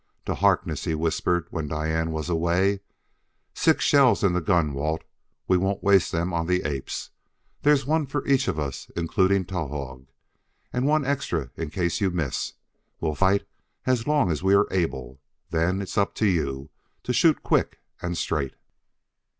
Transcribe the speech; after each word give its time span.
To 0.25 0.33
Harkness 0.33 0.85
he 0.85 0.95
whispered 0.95 1.45
when 1.51 1.67
Diane 1.67 2.09
was 2.11 2.27
away: 2.27 2.79
"Six 3.53 3.85
shells 3.85 4.23
in 4.23 4.33
the 4.33 4.41
gun, 4.41 4.73
Walt; 4.73 5.03
we 5.47 5.57
won't 5.57 5.83
waste 5.83 6.11
them 6.11 6.33
on 6.33 6.47
the 6.47 6.63
apes. 6.63 7.11
There's 7.61 7.85
one 7.85 8.07
for 8.07 8.25
each 8.25 8.47
of 8.47 8.57
us 8.57 8.89
including 8.95 9.45
Towahg, 9.45 10.07
and 10.73 10.87
one 10.87 11.05
extra 11.05 11.51
in 11.55 11.69
case 11.69 12.01
you 12.01 12.09
miss. 12.09 12.53
We'll 12.99 13.13
fight 13.13 13.45
as 13.85 14.07
long 14.07 14.31
as 14.31 14.41
we 14.41 14.55
are 14.55 14.65
able; 14.73 15.21
then 15.51 15.83
it's 15.83 15.99
up 15.99 16.15
to 16.15 16.25
you 16.25 16.71
to 17.03 17.13
shoot 17.13 17.43
quick 17.43 17.77
and 18.01 18.17
straight." 18.17 18.55